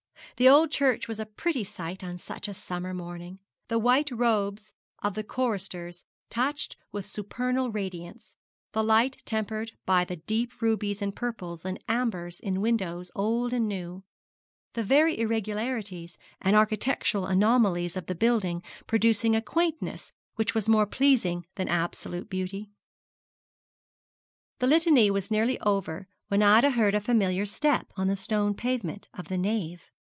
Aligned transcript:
The 0.37 0.49
old 0.49 0.71
church 0.71 1.07
was 1.07 1.19
a 1.19 1.27
pretty 1.27 1.63
sight 1.63 2.03
on 2.03 2.17
such 2.17 2.47
a 2.47 2.55
summer 2.55 2.95
morning 2.95 3.37
the 3.67 3.77
white 3.77 4.09
robes 4.09 4.73
of 5.03 5.13
the 5.13 5.23
choristers 5.23 6.03
touched 6.31 6.75
with 6.91 7.05
supernal 7.05 7.69
radiance, 7.69 8.35
the 8.71 8.83
light 8.83 9.21
tempered 9.23 9.73
by 9.85 10.03
the 10.03 10.15
deep 10.15 10.59
rubies 10.59 10.99
and 10.99 11.15
purples 11.15 11.63
and 11.63 11.79
ambers 11.87 12.39
in 12.39 12.59
windows 12.59 13.11
old 13.13 13.53
and 13.53 13.67
new 13.67 14.03
the 14.73 14.81
very 14.81 15.19
irregularities 15.19 16.17
and 16.41 16.55
architectural 16.55 17.27
anomalies 17.27 17.95
of 17.95 18.07
the 18.07 18.15
building 18.15 18.63
producing 18.87 19.35
a 19.35 19.43
quaintness 19.43 20.11
which 20.37 20.55
was 20.55 20.67
more 20.67 20.87
pleasing 20.87 21.45
than 21.53 21.67
absolute 21.69 22.31
beauty. 22.31 22.71
The 24.57 24.65
litany 24.65 25.11
was 25.11 25.29
nearly 25.29 25.59
over 25.59 26.07
when 26.29 26.41
Ida 26.41 26.71
heard 26.71 26.95
a 26.95 27.01
familiar 27.01 27.45
step 27.45 27.93
on 27.95 28.07
the 28.07 28.15
stone 28.15 28.55
pavement 28.55 29.07
of 29.13 29.27
the 29.27 29.37
nave. 29.37 29.91